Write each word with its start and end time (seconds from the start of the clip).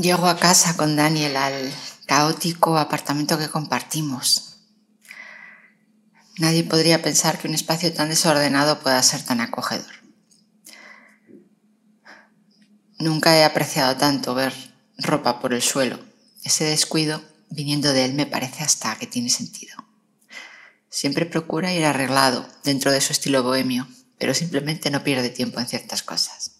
Llego 0.00 0.26
a 0.26 0.36
casa 0.36 0.76
con 0.76 0.96
Daniel 0.96 1.36
al 1.36 1.72
caótico 2.06 2.78
apartamento 2.78 3.38
que 3.38 3.48
compartimos. 3.48 4.56
Nadie 6.36 6.64
podría 6.64 7.00
pensar 7.00 7.38
que 7.38 7.46
un 7.46 7.54
espacio 7.54 7.92
tan 7.92 8.08
desordenado 8.08 8.80
pueda 8.80 9.00
ser 9.04 9.22
tan 9.22 9.40
acogedor. 9.40 9.94
Nunca 12.98 13.36
he 13.36 13.44
apreciado 13.44 13.96
tanto 13.96 14.34
ver 14.34 14.52
ropa 14.98 15.38
por 15.40 15.54
el 15.54 15.62
suelo. 15.62 16.00
Ese 16.42 16.64
descuido, 16.64 17.22
viniendo 17.50 17.92
de 17.92 18.04
él, 18.04 18.14
me 18.14 18.26
parece 18.26 18.64
hasta 18.64 18.96
que 18.96 19.06
tiene 19.06 19.30
sentido. 19.30 19.76
Siempre 20.88 21.24
procura 21.24 21.72
ir 21.72 21.84
arreglado 21.84 22.48
dentro 22.64 22.90
de 22.90 23.00
su 23.00 23.12
estilo 23.12 23.44
bohemio, 23.44 23.86
pero 24.18 24.34
simplemente 24.34 24.90
no 24.90 25.04
pierde 25.04 25.30
tiempo 25.30 25.60
en 25.60 25.68
ciertas 25.68 26.02
cosas. 26.02 26.53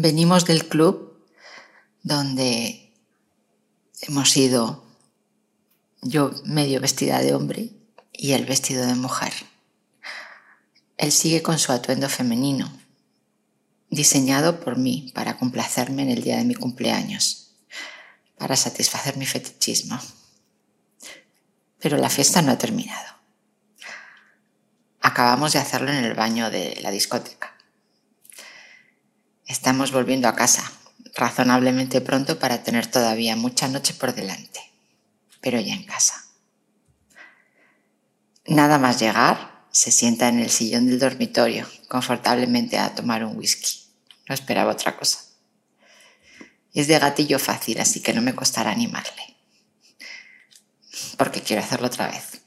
Venimos 0.00 0.44
del 0.44 0.68
club 0.68 1.26
donde 2.04 2.94
hemos 4.02 4.36
ido 4.36 4.84
yo 6.02 6.30
medio 6.44 6.80
vestida 6.80 7.18
de 7.18 7.34
hombre 7.34 7.72
y 8.12 8.30
él 8.30 8.44
vestido 8.44 8.86
de 8.86 8.94
mujer. 8.94 9.32
Él 10.98 11.10
sigue 11.10 11.42
con 11.42 11.58
su 11.58 11.72
atuendo 11.72 12.08
femenino, 12.08 12.70
diseñado 13.90 14.60
por 14.60 14.76
mí 14.78 15.10
para 15.16 15.36
complacerme 15.36 16.02
en 16.02 16.10
el 16.10 16.22
día 16.22 16.36
de 16.36 16.44
mi 16.44 16.54
cumpleaños, 16.54 17.56
para 18.36 18.54
satisfacer 18.54 19.16
mi 19.16 19.26
fetichismo. 19.26 19.98
Pero 21.80 21.96
la 21.96 22.08
fiesta 22.08 22.40
no 22.40 22.52
ha 22.52 22.58
terminado. 22.58 23.16
Acabamos 25.00 25.54
de 25.54 25.58
hacerlo 25.58 25.90
en 25.90 26.04
el 26.04 26.14
baño 26.14 26.50
de 26.50 26.78
la 26.82 26.92
discoteca. 26.92 27.57
Estamos 29.48 29.92
volviendo 29.92 30.28
a 30.28 30.36
casa 30.36 30.70
razonablemente 31.14 32.02
pronto 32.02 32.38
para 32.38 32.62
tener 32.62 32.86
todavía 32.86 33.34
mucha 33.34 33.66
noche 33.66 33.94
por 33.94 34.14
delante, 34.14 34.60
pero 35.40 35.58
ya 35.58 35.72
en 35.72 35.84
casa. 35.84 36.26
Nada 38.46 38.78
más 38.78 39.00
llegar, 39.00 39.64
se 39.70 39.90
sienta 39.90 40.28
en 40.28 40.40
el 40.40 40.50
sillón 40.50 40.86
del 40.86 40.98
dormitorio, 40.98 41.66
confortablemente 41.88 42.78
a 42.78 42.94
tomar 42.94 43.24
un 43.24 43.38
whisky. 43.38 43.88
No 44.28 44.34
esperaba 44.34 44.72
otra 44.72 44.98
cosa. 44.98 45.20
Es 46.74 46.86
de 46.86 46.98
gatillo 46.98 47.38
fácil, 47.38 47.80
así 47.80 48.00
que 48.00 48.12
no 48.12 48.20
me 48.20 48.34
costará 48.34 48.70
animarle. 48.70 49.34
Porque 51.16 51.40
quiero 51.40 51.62
hacerlo 51.62 51.86
otra 51.86 52.08
vez. 52.08 52.42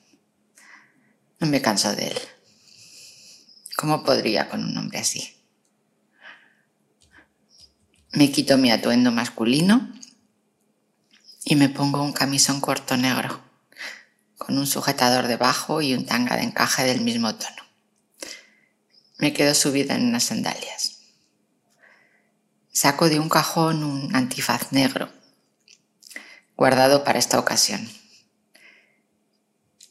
No 1.39 1.47
me 1.47 1.63
canso 1.63 1.95
de 1.95 2.09
él. 2.09 2.19
¿Cómo 3.75 4.03
podría 4.03 4.49
con 4.49 4.63
un 4.63 4.77
hombre 4.77 4.99
así? 4.99 5.40
Me 8.13 8.29
quito 8.29 8.57
mi 8.57 8.71
atuendo 8.71 9.11
masculino 9.11 9.89
y 11.45 11.55
me 11.55 11.69
pongo 11.69 12.03
un 12.03 12.11
camisón 12.11 12.59
corto 12.59 12.97
negro 12.97 13.41
con 14.37 14.57
un 14.57 14.67
sujetador 14.67 15.27
debajo 15.27 15.81
y 15.81 15.93
un 15.93 16.05
tanga 16.05 16.35
de 16.35 16.43
encaje 16.43 16.83
del 16.83 17.01
mismo 17.01 17.35
tono. 17.35 17.63
Me 19.17 19.31
quedo 19.31 19.53
subida 19.53 19.95
en 19.95 20.07
unas 20.07 20.23
sandalias. 20.23 20.97
Saco 22.73 23.07
de 23.07 23.19
un 23.19 23.29
cajón 23.29 23.83
un 23.83 24.13
antifaz 24.13 24.73
negro, 24.73 25.09
guardado 26.57 27.05
para 27.05 27.19
esta 27.19 27.39
ocasión. 27.39 27.87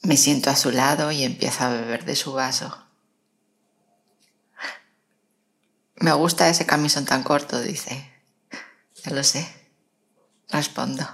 Me 0.03 0.17
siento 0.19 0.51
a 0.51 0.57
su 0.57 0.73
lado 0.73 1.11
y 1.11 1.23
empiezo 1.23 1.65
a 1.65 1.69
beber 1.71 2.05
de 2.05 2.17
su 2.17 2.33
vaso. 2.33 2.80
Me 6.01 6.15
gusta 6.15 6.49
ese 6.49 6.65
camisón 6.65 7.05
tan 7.05 7.23
corto, 7.23 7.61
dice. 7.61 8.11
Ya 9.05 9.13
lo 9.13 9.23
sé. 9.23 9.47
Respondo, 10.49 11.07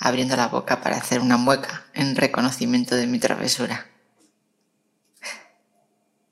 abriendo 0.00 0.36
la 0.36 0.48
boca 0.48 0.80
para 0.80 0.96
hacer 0.96 1.20
una 1.20 1.36
mueca 1.36 1.84
en 1.92 2.16
reconocimiento 2.16 2.96
de 2.96 3.06
mi 3.06 3.18
travesura. 3.18 3.86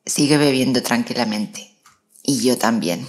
Sigue 0.07 0.39
bebiendo 0.39 0.83
tranquilamente. 0.83 1.77
Y 2.23 2.41
yo 2.41 2.57
también. 2.57 3.07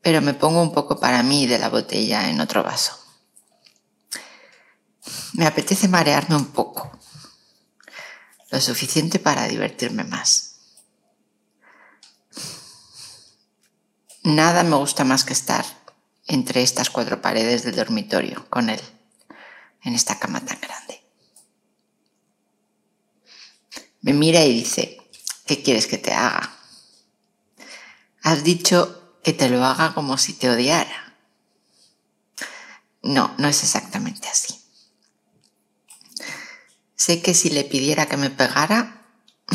Pero 0.00 0.22
me 0.22 0.32
pongo 0.32 0.62
un 0.62 0.72
poco 0.72 0.98
para 0.98 1.22
mí 1.22 1.46
de 1.46 1.58
la 1.58 1.68
botella 1.68 2.30
en 2.30 2.40
otro 2.40 2.62
vaso. 2.62 2.98
Me 5.34 5.46
apetece 5.46 5.88
marearme 5.88 6.36
un 6.36 6.46
poco. 6.46 6.98
Lo 8.50 8.62
suficiente 8.62 9.18
para 9.18 9.46
divertirme 9.46 10.04
más. 10.04 10.53
Nada 14.24 14.62
me 14.62 14.76
gusta 14.76 15.04
más 15.04 15.22
que 15.22 15.34
estar 15.34 15.66
entre 16.26 16.62
estas 16.62 16.88
cuatro 16.88 17.20
paredes 17.20 17.62
del 17.62 17.76
dormitorio 17.76 18.48
con 18.48 18.70
él, 18.70 18.80
en 19.82 19.94
esta 19.94 20.18
cama 20.18 20.40
tan 20.40 20.58
grande. 20.58 21.04
Me 24.00 24.14
mira 24.14 24.42
y 24.42 24.54
dice, 24.54 24.96
¿qué 25.44 25.62
quieres 25.62 25.86
que 25.86 25.98
te 25.98 26.14
haga? 26.14 26.56
Has 28.22 28.44
dicho 28.44 29.18
que 29.22 29.34
te 29.34 29.50
lo 29.50 29.62
haga 29.62 29.92
como 29.92 30.16
si 30.16 30.32
te 30.32 30.48
odiara. 30.48 31.14
No, 33.02 33.34
no 33.36 33.46
es 33.46 33.62
exactamente 33.62 34.26
así. 34.28 34.58
Sé 36.96 37.20
que 37.20 37.34
si 37.34 37.50
le 37.50 37.64
pidiera 37.64 38.06
que 38.06 38.16
me 38.16 38.30
pegara, 38.30 39.02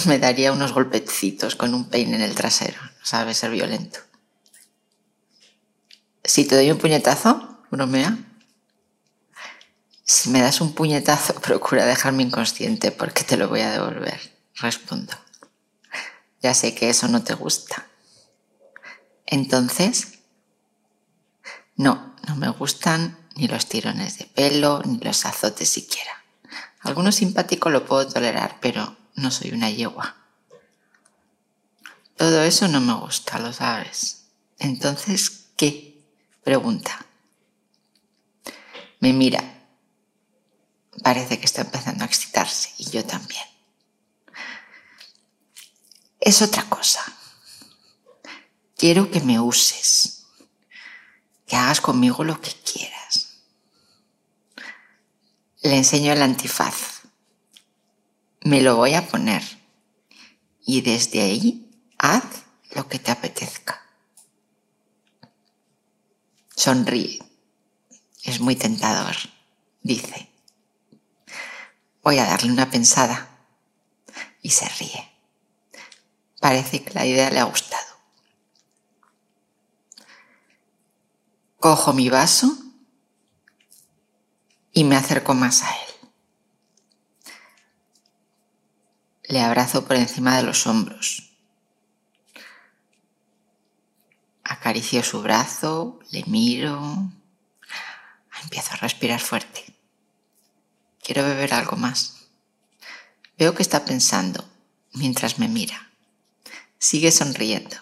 me 0.05 0.19
daría 0.19 0.51
unos 0.51 0.73
golpecitos 0.73 1.55
con 1.55 1.73
un 1.73 1.89
peine 1.89 2.17
en 2.17 2.21
el 2.21 2.35
trasero. 2.35 2.79
Sabe 3.01 3.33
ser 3.33 3.49
violento. 3.49 4.08
Si 6.29 6.45
te 6.45 6.53
doy 6.53 6.69
un 6.69 6.77
puñetazo, 6.77 7.57
bromea. 7.71 8.15
Si 10.03 10.29
me 10.29 10.43
das 10.43 10.61
un 10.61 10.75
puñetazo, 10.75 11.33
procura 11.41 11.87
dejarme 11.87 12.21
inconsciente 12.21 12.91
porque 12.91 13.23
te 13.23 13.35
lo 13.35 13.49
voy 13.49 13.61
a 13.61 13.71
devolver. 13.71 14.37
Respondo. 14.53 15.13
Ya 16.43 16.53
sé 16.53 16.75
que 16.75 16.91
eso 16.91 17.07
no 17.07 17.23
te 17.23 17.33
gusta. 17.33 17.87
Entonces, 19.25 20.19
no, 21.75 22.13
no 22.27 22.35
me 22.35 22.49
gustan 22.49 23.17
ni 23.35 23.47
los 23.47 23.65
tirones 23.65 24.19
de 24.19 24.25
pelo, 24.25 24.83
ni 24.85 24.99
los 24.99 25.25
azotes 25.25 25.67
siquiera. 25.67 26.11
Alguno 26.81 27.11
simpático 27.11 27.71
lo 27.71 27.87
puedo 27.87 28.07
tolerar, 28.07 28.59
pero 28.61 28.95
no 29.15 29.31
soy 29.31 29.49
una 29.49 29.71
yegua. 29.71 30.15
Todo 32.17 32.43
eso 32.43 32.67
no 32.67 32.81
me 32.81 32.93
gusta, 32.93 33.39
lo 33.39 33.51
sabes. 33.51 34.25
Entonces, 34.59 35.47
¿qué? 35.57 35.88
Pregunta. 36.49 37.05
Me 39.01 39.13
mira. 39.13 39.39
Parece 41.03 41.37
que 41.37 41.45
está 41.45 41.61
empezando 41.61 42.03
a 42.03 42.07
excitarse 42.07 42.73
y 42.79 42.89
yo 42.89 43.05
también. 43.05 43.45
Es 46.19 46.41
otra 46.41 46.67
cosa. 46.67 47.03
Quiero 48.75 49.11
que 49.11 49.19
me 49.19 49.39
uses, 49.39 50.25
que 51.45 51.55
hagas 51.55 51.81
conmigo 51.81 52.23
lo 52.23 52.41
que 52.41 52.51
quieras. 52.51 53.43
Le 55.61 55.77
enseño 55.77 56.13
el 56.13 56.23
antifaz. 56.23 57.03
Me 58.41 58.61
lo 58.61 58.75
voy 58.75 58.95
a 58.95 59.07
poner 59.07 59.43
y 60.65 60.81
desde 60.81 61.21
ahí 61.21 61.69
haz 61.99 62.23
lo 62.71 62.87
que 62.87 62.97
te 62.97 63.11
apetezca. 63.11 63.85
Sonríe. 66.59 67.19
Es 68.21 68.41
muy 68.41 68.53
tentador, 68.57 69.15
dice. 69.81 70.29
Voy 72.03 72.19
a 72.19 72.25
darle 72.25 72.51
una 72.51 72.69
pensada. 72.69 73.29
Y 74.41 74.49
se 74.49 74.67
ríe. 74.67 75.09
Parece 76.41 76.83
que 76.83 76.93
la 76.93 77.05
idea 77.05 77.29
le 77.29 77.39
ha 77.39 77.45
gustado. 77.45 77.87
Cojo 81.59 81.93
mi 81.93 82.09
vaso 82.09 82.51
y 84.73 84.83
me 84.83 84.97
acerco 84.97 85.33
más 85.35 85.63
a 85.63 85.71
él. 85.71 85.93
Le 89.29 89.39
abrazo 89.39 89.85
por 89.85 89.95
encima 89.95 90.35
de 90.35 90.43
los 90.43 90.67
hombros 90.67 91.28
Acaricio 94.59 95.01
su 95.03 95.21
brazo, 95.21 95.99
le 96.11 96.25
miro, 96.25 97.09
empiezo 98.43 98.73
a 98.73 98.75
respirar 98.75 99.21
fuerte. 99.21 99.73
Quiero 101.01 101.23
beber 101.23 101.53
algo 101.53 101.77
más. 101.77 102.27
Veo 103.37 103.55
que 103.55 103.61
está 103.61 103.85
pensando 103.85 104.43
mientras 104.91 105.39
me 105.39 105.47
mira. 105.47 105.89
Sigue 106.77 107.09
sonriendo. 107.13 107.77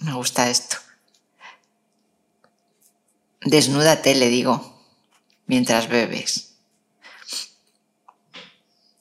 Me 0.00 0.12
gusta 0.14 0.50
esto. 0.50 0.78
Desnúdate, 3.42 4.16
le 4.16 4.30
digo, 4.30 4.84
mientras 5.46 5.88
bebes. 5.88 6.56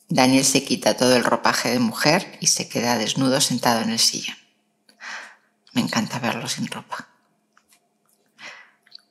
Daniel 0.10 0.46
se 0.46 0.64
quita 0.64 0.96
todo 0.96 1.16
el 1.16 1.24
ropaje 1.24 1.72
de 1.72 1.80
mujer 1.80 2.38
y 2.40 2.48
se 2.48 2.70
queda 2.70 3.00
desnudo 3.00 3.42
sentado 3.42 3.82
en 3.82 3.90
el 3.90 4.00
sillón. 4.00 4.37
Me 5.78 5.84
encanta 5.84 6.18
verlo 6.18 6.48
sin 6.48 6.66
ropa. 6.66 7.08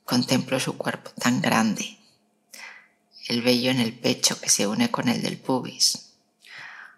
Contemplo 0.05 0.59
su 0.59 0.77
cuerpo 0.77 1.13
tan 1.13 1.41
grande, 1.41 1.97
el 3.29 3.41
vello 3.41 3.71
en 3.71 3.79
el 3.79 3.97
pecho 3.97 4.41
que 4.41 4.49
se 4.49 4.67
une 4.67 4.91
con 4.91 5.09
el 5.09 5.23
del 5.23 5.39
pubis, 5.39 6.11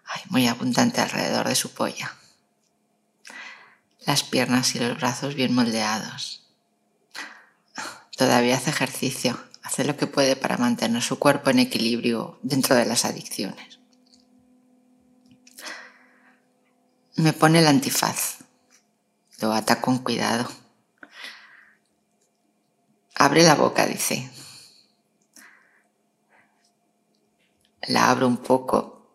Ay, 0.05 0.23
muy 0.29 0.47
abundante 0.47 1.01
alrededor 1.01 1.47
de 1.47 1.53
su 1.53 1.71
polla. 1.75 2.15
Las 4.07 4.23
piernas 4.23 4.73
y 4.73 4.79
los 4.79 4.97
brazos 4.97 5.35
bien 5.35 5.53
moldeados. 5.53 6.41
Todavía 8.17 8.57
hace 8.57 8.71
ejercicio, 8.71 9.39
hace 9.61 9.83
lo 9.83 9.95
que 9.97 10.07
puede 10.07 10.35
para 10.35 10.57
mantener 10.57 11.03
su 11.03 11.19
cuerpo 11.19 11.51
en 11.51 11.59
equilibrio 11.59 12.39
dentro 12.41 12.75
de 12.75 12.87
las 12.87 13.05
adicciones. 13.05 13.77
Me 17.17 17.33
pone 17.33 17.59
el 17.59 17.67
antifaz. 17.67 18.38
Lo 19.41 19.53
ata 19.53 19.79
con 19.79 19.99
cuidado. 19.99 20.49
Abre 23.15 23.43
la 23.43 23.55
boca, 23.55 23.85
dice. 23.85 24.29
La 27.87 28.09
abro 28.09 28.27
un 28.27 28.37
poco 28.37 29.13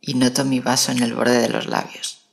y 0.00 0.14
noto 0.14 0.44
mi 0.44 0.60
vaso 0.60 0.92
en 0.92 1.02
el 1.02 1.14
borde 1.14 1.38
de 1.38 1.48
los 1.48 1.66
labios. 1.66 2.26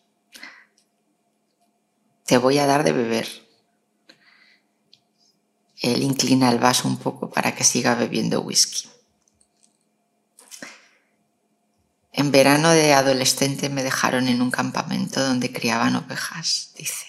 Te 2.26 2.38
voy 2.38 2.58
a 2.58 2.66
dar 2.66 2.84
de 2.84 2.92
beber. 2.92 3.28
Él 5.82 6.04
inclina 6.04 6.50
el 6.50 6.60
vaso 6.60 6.88
un 6.88 6.98
poco 6.98 7.30
para 7.30 7.54
que 7.54 7.64
siga 7.64 7.96
bebiendo 7.96 8.42
whisky. 8.42 8.90
En 12.18 12.32
verano 12.32 12.70
de 12.72 12.94
adolescente 12.94 13.70
me 13.70 13.84
dejaron 13.84 14.30
en 14.30 14.42
un 14.42 14.50
campamento 14.50 15.22
donde 15.22 15.52
criaban 15.52 15.98
ovejas, 15.98 16.72
dice. 16.78 17.05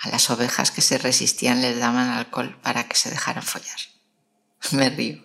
A 0.00 0.08
las 0.08 0.30
ovejas 0.30 0.70
que 0.70 0.80
se 0.80 0.98
resistían 0.98 1.60
les 1.60 1.78
daban 1.78 2.10
alcohol 2.10 2.58
para 2.62 2.88
que 2.88 2.96
se 2.96 3.10
dejaran 3.10 3.42
follar. 3.42 3.78
Me 4.72 4.90
río. 4.90 5.24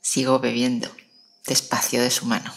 Sigo 0.00 0.38
bebiendo 0.38 0.94
despacio 1.46 2.00
de 2.02 2.10
su 2.10 2.26
mano. 2.26 2.54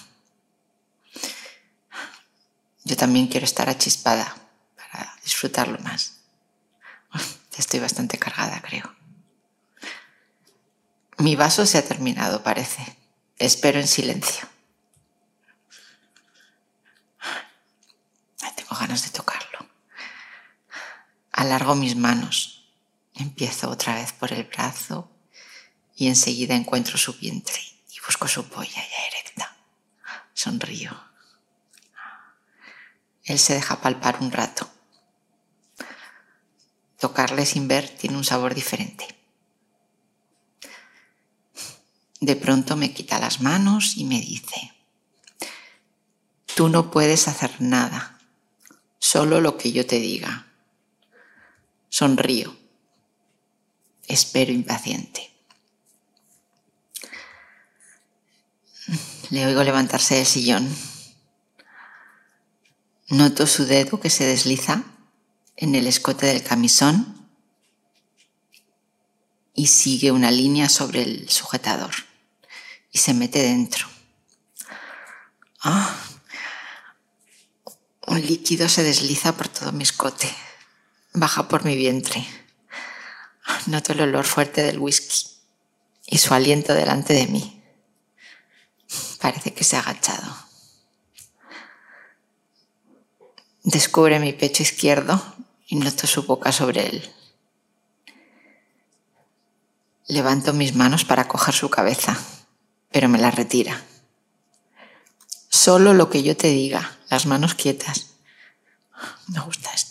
Yo 2.83 2.95
también 2.97 3.27
quiero 3.27 3.45
estar 3.45 3.69
achispada 3.69 4.35
para 4.75 5.15
disfrutarlo 5.23 5.79
más. 5.79 6.17
Estoy 7.57 7.79
bastante 7.79 8.17
cargada, 8.17 8.61
creo. 8.61 8.93
Mi 11.17 11.35
vaso 11.35 11.65
se 11.65 11.77
ha 11.77 11.85
terminado, 11.85 12.43
parece. 12.43 12.97
Espero 13.37 13.79
en 13.79 13.87
silencio. 13.87 14.47
Tengo 18.55 18.75
ganas 18.79 19.03
de 19.03 19.09
tocarlo. 19.09 19.42
Alargo 21.33 21.73
mis 21.73 21.95
manos. 21.95 22.69
Empiezo 23.15 23.69
otra 23.69 23.95
vez 23.95 24.13
por 24.13 24.31
el 24.31 24.43
brazo 24.43 25.11
y 25.95 26.07
enseguida 26.07 26.55
encuentro 26.55 26.97
su 26.97 27.13
vientre 27.13 27.59
y 27.91 27.99
busco 28.05 28.27
su 28.27 28.47
polla 28.47 28.69
ya 28.75 29.07
erecta. 29.07 29.57
Sonrío. 30.33 30.91
Él 33.23 33.39
se 33.39 33.55
deja 33.55 33.81
palpar 33.81 34.17
un 34.21 34.31
rato. 34.31 34.69
Tocarle 36.99 37.45
sin 37.47 37.67
ver 37.67 37.89
tiene 37.89 38.15
un 38.15 38.23
sabor 38.23 38.53
diferente. 38.53 39.07
De 42.19 42.35
pronto 42.35 42.75
me 42.75 42.93
quita 42.93 43.19
las 43.19 43.41
manos 43.41 43.97
y 43.97 44.05
me 44.05 44.21
dice, 44.21 44.71
tú 46.55 46.69
no 46.69 46.91
puedes 46.91 47.27
hacer 47.27 47.59
nada, 47.59 48.19
solo 48.99 49.41
lo 49.41 49.57
que 49.57 49.71
yo 49.71 49.85
te 49.85 49.99
diga. 49.99 50.52
Sonrío. 51.93 52.57
Espero 54.07 54.51
impaciente. 54.51 55.31
Le 59.29 59.45
oigo 59.45 59.63
levantarse 59.63 60.15
del 60.15 60.25
sillón. 60.25 60.75
Noto 63.09 63.45
su 63.45 63.65
dedo 63.65 63.99
que 63.99 64.09
se 64.09 64.25
desliza 64.25 64.83
en 65.55 65.75
el 65.75 65.85
escote 65.85 66.25
del 66.25 66.41
camisón 66.41 67.29
y 69.53 69.67
sigue 69.67 70.11
una 70.11 70.31
línea 70.31 70.69
sobre 70.69 71.03
el 71.03 71.29
sujetador 71.29 71.93
y 72.91 72.97
se 72.97 73.13
mete 73.13 73.37
dentro. 73.37 73.87
Ah, 75.61 75.95
un 78.07 78.19
líquido 78.19 78.67
se 78.67 78.81
desliza 78.81 79.37
por 79.37 79.47
todo 79.47 79.71
mi 79.71 79.83
escote, 79.83 80.35
baja 81.13 81.47
por 81.47 81.63
mi 81.63 81.75
vientre. 81.75 82.25
Noto 83.67 83.93
el 83.93 84.01
olor 84.01 84.25
fuerte 84.25 84.63
del 84.63 84.79
whisky 84.79 85.29
y 86.07 86.17
su 86.17 86.33
aliento 86.33 86.73
delante 86.73 87.13
de 87.13 87.27
mí. 87.27 87.63
Parece 89.21 89.53
que 89.53 89.63
se 89.63 89.77
ha 89.77 89.79
agachado. 89.79 90.35
Descubre 93.63 94.19
mi 94.19 94.33
pecho 94.33 94.63
izquierdo 94.63 95.23
y 95.67 95.77
noto 95.77 96.05
su 96.07 96.23
boca 96.23 96.51
sobre 96.51 96.87
él. 96.87 97.13
Levanto 100.07 100.51
mis 100.51 100.75
manos 100.75 101.05
para 101.05 101.29
coger 101.29 101.53
su 101.53 101.69
cabeza, 101.69 102.17
pero 102.91 103.07
me 103.07 103.17
las 103.17 103.33
retira. 103.33 103.81
Solo 105.47 105.93
lo 105.93 106.09
que 106.09 106.23
yo 106.23 106.35
te 106.35 106.47
diga, 106.47 106.97
las 107.09 107.25
manos 107.25 107.55
quietas. 107.55 108.15
Me 109.27 109.39
gusta 109.39 109.71
esto. 109.73 109.82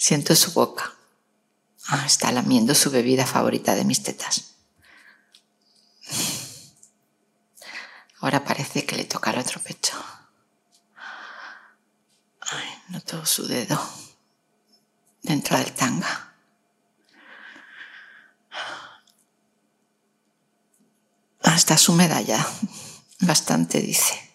Siento 0.00 0.34
su 0.34 0.52
boca. 0.52 0.94
Ah, 1.88 2.04
está 2.06 2.32
lamiendo 2.32 2.74
su 2.74 2.90
bebida 2.90 3.26
favorita 3.26 3.74
de 3.74 3.84
mis 3.84 4.02
tetas. 4.02 4.54
Ahora 8.20 8.42
parece 8.42 8.86
que 8.86 8.96
le 8.96 9.04
toca 9.04 9.30
el 9.30 9.40
otro 9.40 9.60
pecho. 9.60 10.02
Ay, 12.40 12.82
noto 12.88 13.26
su 13.26 13.46
dedo 13.46 13.78
dentro 15.20 15.58
del 15.58 15.70
tanga. 15.74 16.32
Hasta 21.42 21.76
su 21.76 21.92
medalla. 21.92 22.46
Bastante, 23.18 23.82
dice. 23.82 24.29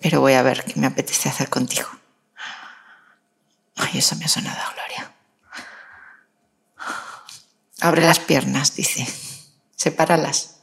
Pero 0.00 0.20
voy 0.20 0.32
a 0.32 0.42
ver 0.42 0.64
qué 0.64 0.78
me 0.80 0.86
apetece 0.86 1.28
hacer 1.28 1.48
contigo. 1.48 1.88
Ay, 3.76 3.98
eso 3.98 4.16
me 4.16 4.24
ha 4.24 4.28
sonado 4.28 4.60
gloria. 4.74 5.12
Abre 7.80 8.02
las 8.02 8.18
piernas, 8.18 8.74
dice. 8.74 9.06
Sepáralas. 9.76 10.56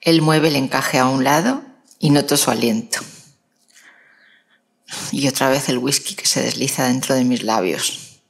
Él 0.00 0.22
mueve 0.22 0.48
el 0.48 0.56
encaje 0.56 0.98
a 0.98 1.06
un 1.06 1.22
lado 1.22 1.62
y 1.98 2.10
noto 2.10 2.36
su 2.36 2.50
aliento. 2.50 3.00
Y 5.12 5.28
otra 5.28 5.48
vez 5.48 5.68
el 5.68 5.78
whisky 5.78 6.14
que 6.14 6.26
se 6.26 6.42
desliza 6.42 6.86
dentro 6.86 7.14
de 7.14 7.24
mis 7.24 7.42
labios. 7.42 8.20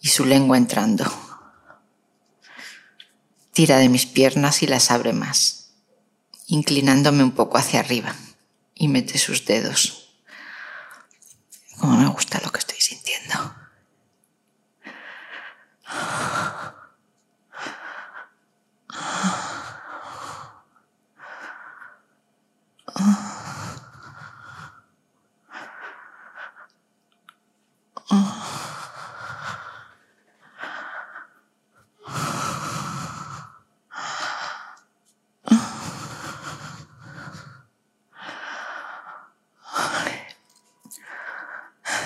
Y 0.00 0.08
su 0.08 0.24
lengua 0.24 0.56
entrando. 0.56 1.21
Tira 3.52 3.76
de 3.78 3.90
mis 3.90 4.06
piernas 4.06 4.62
y 4.62 4.66
las 4.66 4.90
abre 4.90 5.12
más, 5.12 5.74
inclinándome 6.46 7.22
un 7.22 7.32
poco 7.32 7.58
hacia 7.58 7.80
arriba. 7.80 8.16
Y 8.74 8.88
mete 8.88 9.18
sus 9.18 9.44
dedos. 9.44 10.14
Como 11.78 11.98
me 11.98 12.08
gusta 12.08 12.40
lo 12.42 12.50
que 12.50 12.60
estoy 12.60 12.80
sintiendo. 12.80 13.54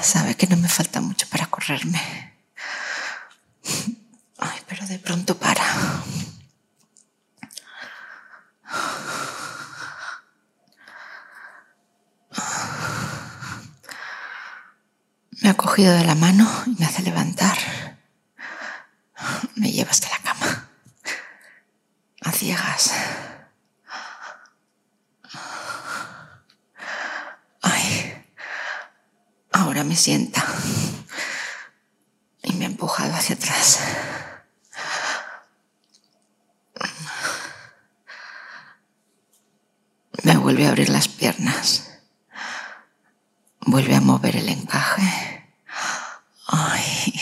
Sabe 0.02 0.36
que 0.36 0.46
no 0.46 0.56
me 0.56 0.68
falta 0.68 1.00
mucho 1.00 1.26
para 1.28 1.46
correrme. 1.66 2.32
Ay, 4.38 4.58
pero 4.68 4.86
de 4.86 4.98
pronto 4.98 5.36
para. 5.36 5.64
Me 15.42 15.48
ha 15.50 15.54
cogido 15.54 15.92
de 15.92 16.04
la 16.04 16.14
mano 16.14 16.48
y 16.66 16.70
me 16.78 16.86
hace 16.86 17.02
levantar. 17.02 17.56
Me 19.56 19.72
lleva 19.72 19.90
hasta 19.90 20.08
la 20.10 20.18
cama. 20.18 20.68
ciegas. 22.32 22.92
Ay, 27.62 28.24
ahora 29.52 29.84
me 29.84 29.96
sienta 29.96 30.44
y 32.46 32.52
me 32.54 32.64
ha 32.64 32.68
empujado 32.68 33.12
hacia 33.14 33.34
atrás. 33.34 33.80
Me 40.22 40.35
vuelve 40.46 40.64
a 40.64 40.68
abrir 40.68 40.90
las 40.90 41.08
piernas. 41.08 41.90
Vuelve 43.62 43.96
a 43.96 44.00
mover 44.00 44.36
el 44.36 44.48
encaje. 44.48 45.52
Ay, 46.46 47.20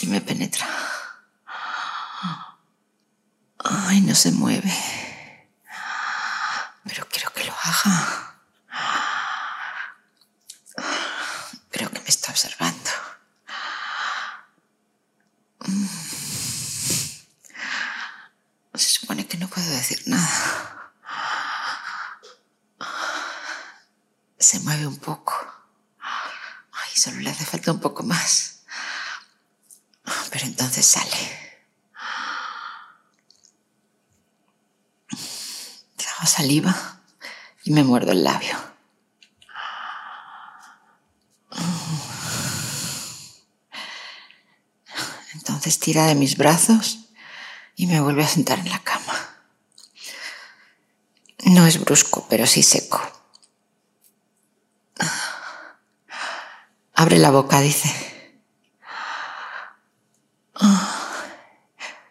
y 0.00 0.06
me 0.08 0.20
penetra. 0.20 0.68
Ay, 3.56 4.02
no 4.02 4.14
se 4.14 4.32
mueve. 4.32 4.70
Pero 6.84 7.08
quiero 7.08 7.32
que 7.32 7.44
lo 7.44 7.54
haga. 7.54 8.36
Creo 11.70 11.90
que 11.90 12.00
me 12.00 12.08
está 12.08 12.32
observando. 12.32 12.90
Mm. 15.60 15.86
Se 18.74 18.90
supone 19.00 19.26
que 19.26 19.38
no 19.38 19.48
puedo 19.48 19.70
decir 19.70 20.02
nada. 20.04 20.71
Se 24.52 24.60
mueve 24.60 24.86
un 24.86 24.98
poco. 24.98 25.32
Ay, 26.02 26.90
solo 26.94 27.20
le 27.20 27.30
hace 27.30 27.46
falta 27.46 27.72
un 27.72 27.80
poco 27.80 28.02
más. 28.02 28.64
Pero 30.30 30.44
entonces 30.44 30.84
sale. 30.84 31.40
saliva 36.26 37.00
y 37.64 37.72
me 37.72 37.82
muerdo 37.82 38.12
el 38.12 38.24
labio. 38.24 38.56
Entonces 45.32 45.78
tira 45.78 46.04
de 46.04 46.14
mis 46.14 46.36
brazos 46.36 46.98
y 47.74 47.86
me 47.86 48.02
vuelve 48.02 48.22
a 48.22 48.28
sentar 48.28 48.58
en 48.58 48.68
la 48.68 48.80
cama. 48.80 49.34
No 51.46 51.66
es 51.66 51.80
brusco, 51.80 52.26
pero 52.28 52.46
sí 52.46 52.62
seco. 52.62 53.21
Abre 57.02 57.18
la 57.18 57.32
boca, 57.32 57.60
dice. 57.60 57.90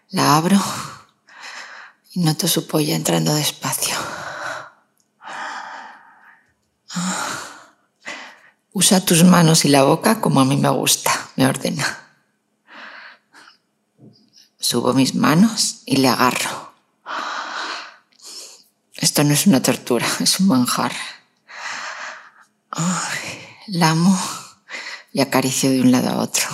La 0.10 0.36
abro 0.36 0.62
y 2.12 2.20
noto 2.20 2.46
su 2.50 2.68
polla 2.68 2.94
entrando 2.94 3.34
despacio. 3.34 3.96
Usa 8.74 9.00
tus 9.06 9.24
manos 9.24 9.64
y 9.64 9.70
la 9.70 9.84
boca 9.84 10.20
como 10.20 10.42
a 10.42 10.46
mí 10.46 10.58
me 10.58 10.68
gusta, 10.68 11.30
me 11.38 11.46
ordena. 11.46 11.88
Subo 14.60 14.94
mis 14.94 15.16
manos 15.16 15.84
y 15.86 15.96
le 15.96 16.10
agarro. 16.10 16.74
Esto 18.96 19.24
no 19.24 19.34
es 19.34 19.48
una 19.48 19.62
tortura, 19.62 20.06
es 20.20 20.42
un 20.42 20.50
manjar. 20.50 20.92
la 23.68 23.92
amo 23.92 24.41
y 25.14 25.22
acaricio 25.22 25.70
de 25.70 25.82
un 25.82 25.92
lado 25.92 26.10
a 26.10 26.18
otro. 26.18 26.48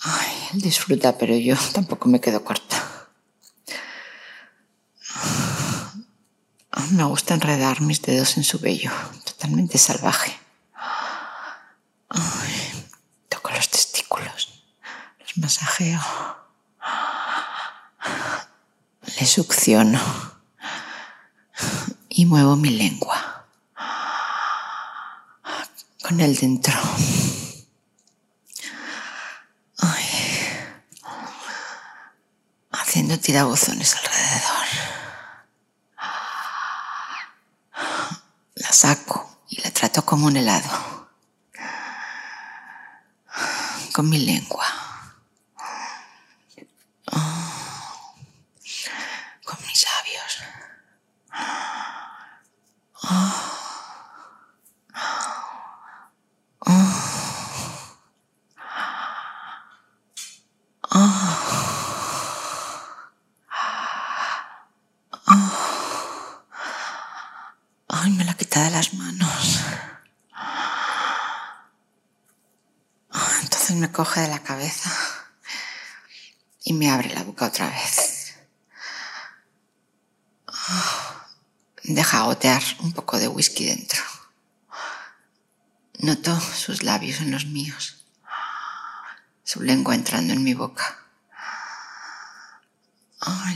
Ay, 0.00 0.48
él 0.52 0.60
disfruta, 0.60 1.16
pero 1.16 1.36
yo 1.36 1.56
tampoco 1.72 2.08
me 2.08 2.20
quedo 2.20 2.44
corta. 2.44 2.88
Me 6.90 7.04
gusta 7.04 7.34
enredar 7.34 7.80
mis 7.80 8.02
dedos 8.02 8.36
en 8.36 8.44
su 8.44 8.58
vello, 8.58 8.90
totalmente 9.24 9.78
salvaje. 9.78 10.38
toco 13.28 13.50
los 13.50 13.68
testículos, 13.70 14.64
los 15.20 15.38
masajeo, 15.38 16.00
le 19.18 19.26
succiono 19.26 20.00
y 22.10 22.26
muevo 22.26 22.56
mi 22.56 22.70
lengua 22.70 23.21
con 26.12 26.20
el 26.20 26.36
dentro. 26.36 26.78
haciendo 32.70 33.18
tirabuzones 33.18 33.96
alrededor. 33.96 34.66
saco 38.70 39.38
y 39.48 39.62
la 39.62 39.70
trato 39.70 40.04
como 40.04 40.26
un 40.26 40.36
helado. 40.36 41.08
Con 43.94 44.10
mi 44.10 44.18
lengua. 44.18 44.66
Con 49.44 49.58
mis 49.66 49.84
labios. 49.84 50.42
de 68.60 68.70
las 68.70 68.92
manos. 68.94 69.60
Entonces 73.40 73.76
me 73.76 73.90
coge 73.90 74.20
de 74.20 74.28
la 74.28 74.42
cabeza 74.42 74.90
y 76.64 76.74
me 76.74 76.90
abre 76.90 77.14
la 77.14 77.22
boca 77.22 77.41
otra 77.52 77.68
vez. 77.68 78.34
Deja 81.84 82.22
gotear 82.22 82.62
un 82.80 82.92
poco 82.94 83.18
de 83.18 83.28
whisky 83.28 83.66
dentro. 83.66 84.02
Noto 85.98 86.40
sus 86.40 86.82
labios 86.82 87.20
en 87.20 87.30
los 87.30 87.44
míos, 87.44 88.06
su 89.44 89.62
lengua 89.62 89.94
entrando 89.94 90.32
en 90.32 90.42
mi 90.42 90.54
boca. 90.54 90.98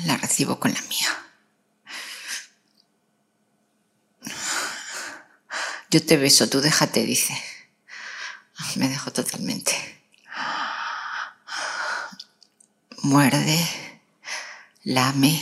la 0.04 0.16
recibo 0.18 0.60
con 0.60 0.72
la 0.74 0.82
mía. 0.82 1.10
Yo 5.90 6.04
te 6.04 6.16
beso, 6.18 6.48
tú 6.50 6.60
déjate, 6.60 7.02
dice. 7.04 7.34
Me 8.76 8.88
dejo 8.88 9.10
totalmente. 9.10 9.96
Muerde, 13.02 13.85
lame, 14.86 15.36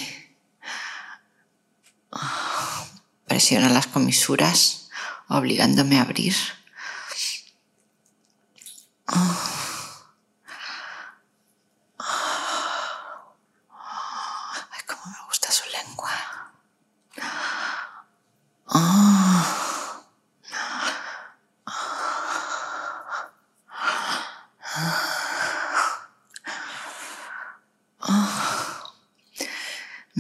presiona 3.27 3.69
las 3.69 3.87
comisuras, 3.87 4.89
obligándome 5.29 5.99
a 5.99 6.03
abrir. 6.03 6.35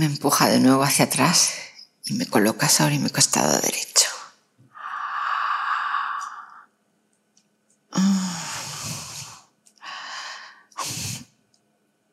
Me 0.04 0.10
empuja 0.10 0.50
de 0.50 0.60
nuevo 0.60 0.82
hacia 0.82 1.06
atrás 1.06 1.54
y 2.04 2.12
me 2.12 2.26
coloca 2.26 2.68
sobre 2.68 2.98
mi 2.98 3.08
costado 3.08 3.58
derecho. 3.58 4.10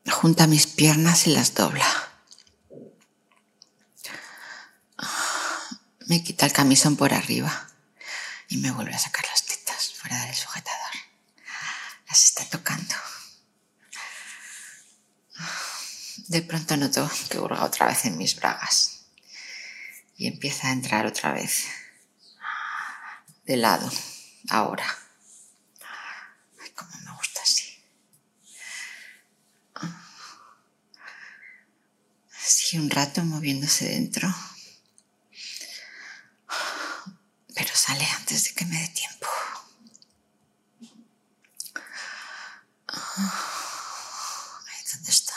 Junta 0.10 0.48
mis 0.48 0.68
piernas 0.68 1.28
y 1.28 1.32
las 1.32 1.54
dobla. 1.54 1.86
Me 6.08 6.24
quita 6.24 6.46
el 6.46 6.54
camisón 6.54 6.96
por 6.96 7.14
arriba 7.14 7.68
y 8.48 8.56
me 8.56 8.72
vuelve 8.72 8.96
a 8.96 9.00
sacar 9.00 9.26
las 9.26 9.44
tetas 9.44 9.92
fuera 9.96 10.18
del 10.28 10.36
sujetador. 10.36 10.96
Las 12.08 12.24
está 12.24 12.46
tocando. 12.46 12.71
De 16.32 16.42
pronto 16.42 16.78
noto 16.78 17.12
que 17.30 17.40
hurga 17.40 17.66
otra 17.66 17.88
vez 17.88 18.06
en 18.06 18.18
mis 18.18 18.38
bragas 18.38 19.02
y 20.16 20.28
empieza 20.28 20.70
a 20.70 20.72
entrar 20.72 21.06
otra 21.06 21.34
vez 21.34 21.66
de 23.44 23.58
lado, 23.58 23.92
ahora. 24.50 24.86
Ay, 26.62 26.70
cómo 26.70 26.90
me 27.04 27.12
gusta 27.18 27.42
así. 27.42 27.84
y 32.72 32.78
un 32.78 32.90
rato 32.90 33.26
moviéndose 33.26 33.90
dentro. 33.90 34.34
Pero 37.54 37.76
sale 37.76 38.06
antes 38.06 38.46
de 38.46 38.54
que 38.54 38.64
me 38.64 38.80
dé 38.80 38.88
tiempo. 38.88 39.28
Ahí 42.88 44.84
dónde 44.94 45.12
está. 45.12 45.32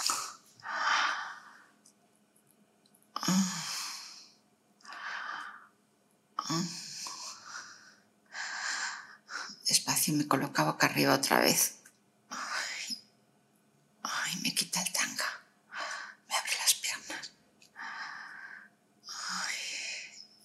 Despacio 10.04 10.18
me 10.22 10.28
colocaba 10.28 10.72
acá 10.72 10.86
arriba 10.86 11.14
otra 11.14 11.40
vez. 11.40 11.76
Ay, 14.02 14.36
me 14.42 14.54
quita 14.54 14.82
el 14.82 14.92
tanga. 14.92 15.24
Me 16.28 16.36
abre 16.36 16.52
las 16.58 16.74
piernas. 16.74 17.32
Ay, 19.08 19.54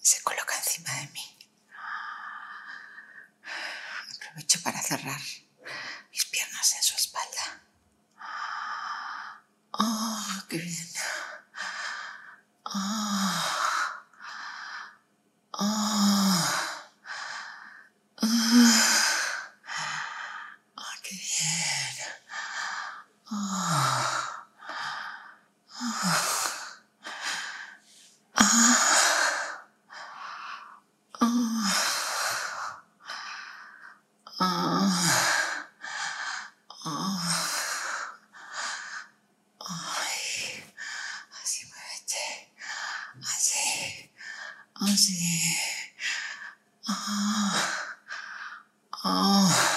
se 0.00 0.22
coloca 0.22 0.56
encima 0.56 0.90
de 0.94 1.08
mí. 1.08 1.38
Aprovecho 4.16 4.62
para 4.62 4.80
cerrar 4.80 5.20
mis 6.10 6.24
piernas 6.24 6.74
en 6.76 6.82
su 6.82 6.94
espalda. 6.94 7.60
Oh, 9.72 10.42
qué 10.48 10.56
bien. 10.56 10.88
Oh. 12.64 13.44
Oh. 15.52 16.00
Oh, 20.76 20.94
qué 21.02 21.14
bien. 21.14 21.40
Ay, 39.62 40.64
así 41.42 41.66
muévete. 41.66 42.52
Así. 43.22 44.10
Así. 44.74 45.56
Ah. 46.88 47.86
Ah. 49.04 49.70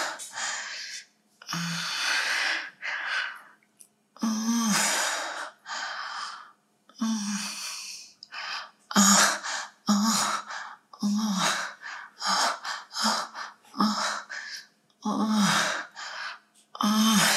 Ay, 16.86 17.33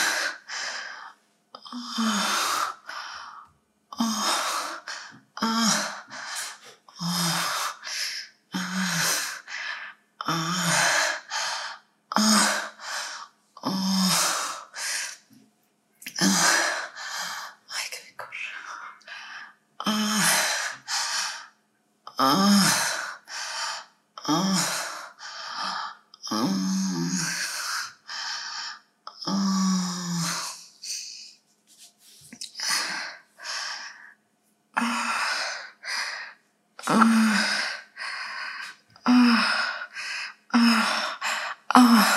Oh. 41.78 42.15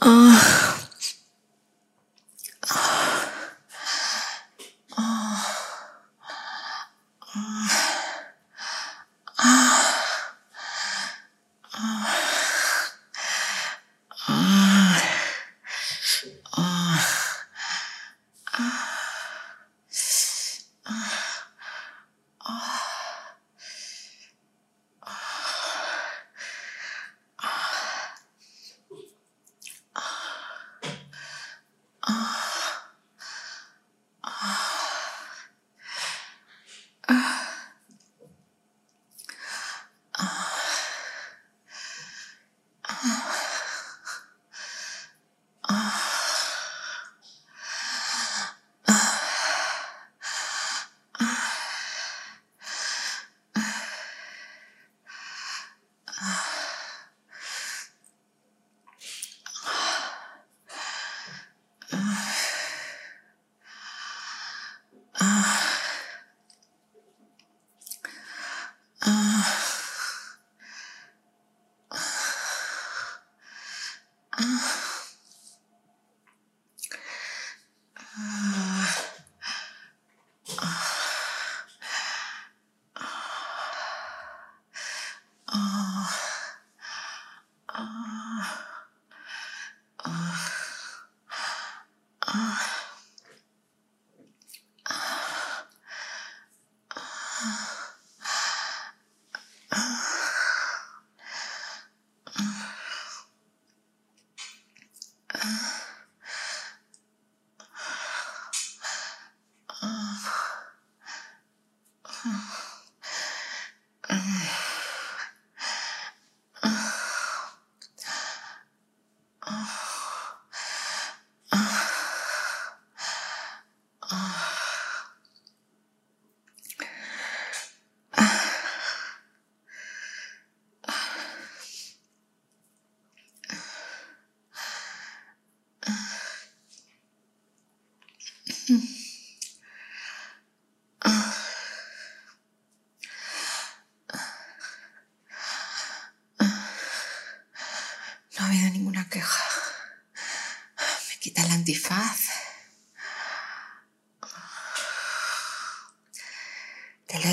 啊。 0.00 0.59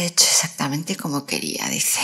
Hecho 0.07 0.25
exactamente 0.25 0.95
como 0.95 1.25
quería, 1.25 1.67
dice. 1.69 1.99